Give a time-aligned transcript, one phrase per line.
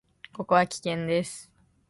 [0.33, 1.51] ここは危険です。